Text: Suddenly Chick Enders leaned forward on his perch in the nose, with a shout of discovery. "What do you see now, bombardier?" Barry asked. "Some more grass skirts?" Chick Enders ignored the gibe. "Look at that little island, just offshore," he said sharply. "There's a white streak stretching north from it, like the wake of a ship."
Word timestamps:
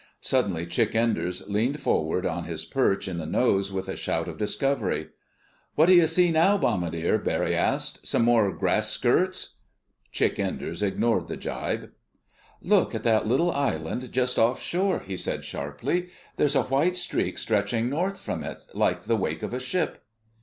Suddenly 0.21 0.65
Chick 0.65 0.95
Enders 0.95 1.47
leaned 1.47 1.79
forward 1.79 2.25
on 2.25 2.45
his 2.45 2.65
perch 2.65 3.07
in 3.07 3.19
the 3.19 3.27
nose, 3.27 3.71
with 3.71 3.87
a 3.87 3.95
shout 3.95 4.27
of 4.27 4.39
discovery. 4.39 5.09
"What 5.75 5.85
do 5.85 5.93
you 5.93 6.07
see 6.07 6.31
now, 6.31 6.57
bombardier?" 6.57 7.19
Barry 7.19 7.55
asked. 7.55 8.07
"Some 8.07 8.23
more 8.23 8.51
grass 8.51 8.89
skirts?" 8.89 9.57
Chick 10.11 10.39
Enders 10.39 10.81
ignored 10.81 11.27
the 11.27 11.37
gibe. 11.37 11.91
"Look 12.63 12.95
at 12.95 13.03
that 13.03 13.27
little 13.27 13.51
island, 13.51 14.11
just 14.11 14.39
offshore," 14.39 15.01
he 15.01 15.17
said 15.17 15.45
sharply. 15.45 16.09
"There's 16.35 16.55
a 16.55 16.63
white 16.63 16.97
streak 16.97 17.37
stretching 17.37 17.87
north 17.87 18.17
from 18.17 18.43
it, 18.43 18.57
like 18.73 19.03
the 19.03 19.15
wake 19.15 19.43
of 19.43 19.53
a 19.53 19.59
ship." 19.59 20.03